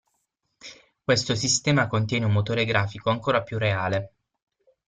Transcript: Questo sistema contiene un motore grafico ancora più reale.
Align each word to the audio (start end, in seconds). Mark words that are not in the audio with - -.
Questo 1.03 1.35
sistema 1.35 1.85
contiene 1.85 2.25
un 2.25 2.31
motore 2.31 2.65
grafico 2.65 3.11
ancora 3.11 3.43
più 3.43 3.59
reale. 3.59 4.13